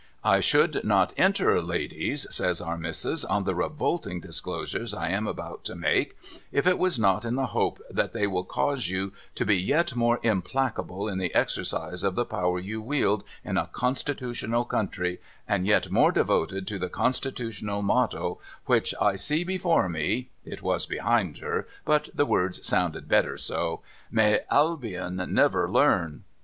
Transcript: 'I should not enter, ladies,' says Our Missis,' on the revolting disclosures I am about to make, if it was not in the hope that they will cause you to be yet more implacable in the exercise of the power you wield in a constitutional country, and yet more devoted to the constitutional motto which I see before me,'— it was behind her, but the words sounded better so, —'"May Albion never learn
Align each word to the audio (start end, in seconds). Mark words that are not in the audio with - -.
'I 0.35 0.39
should 0.39 0.83
not 0.83 1.13
enter, 1.15 1.61
ladies,' 1.61 2.25
says 2.31 2.59
Our 2.59 2.75
Missis,' 2.75 3.23
on 3.33 3.43
the 3.43 3.53
revolting 3.53 4.19
disclosures 4.19 4.95
I 4.95 5.09
am 5.09 5.27
about 5.27 5.63
to 5.65 5.75
make, 5.75 6.17
if 6.51 6.65
it 6.65 6.79
was 6.79 6.97
not 6.97 7.23
in 7.23 7.35
the 7.35 7.45
hope 7.45 7.79
that 7.87 8.11
they 8.11 8.25
will 8.25 8.43
cause 8.43 8.89
you 8.89 9.13
to 9.35 9.45
be 9.45 9.55
yet 9.61 9.95
more 9.95 10.19
implacable 10.23 11.07
in 11.07 11.19
the 11.19 11.31
exercise 11.35 12.01
of 12.01 12.15
the 12.15 12.25
power 12.25 12.57
you 12.57 12.81
wield 12.81 13.23
in 13.45 13.57
a 13.59 13.67
constitutional 13.67 14.65
country, 14.65 15.21
and 15.47 15.67
yet 15.67 15.91
more 15.91 16.11
devoted 16.11 16.65
to 16.69 16.79
the 16.79 16.89
constitutional 16.89 17.83
motto 17.83 18.39
which 18.65 18.95
I 18.99 19.15
see 19.15 19.43
before 19.43 19.87
me,'— 19.87 20.31
it 20.43 20.63
was 20.63 20.87
behind 20.87 21.37
her, 21.37 21.67
but 21.85 22.09
the 22.11 22.25
words 22.25 22.65
sounded 22.65 23.07
better 23.07 23.37
so, 23.37 23.81
—'"May 24.11 24.39
Albion 24.49 25.23
never 25.31 25.69
learn 25.69 26.23